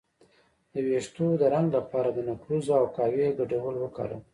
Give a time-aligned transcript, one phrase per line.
[0.71, 4.21] د ویښتو د رنګ لپاره د نکریزو او قهوې ګډول وکاروئ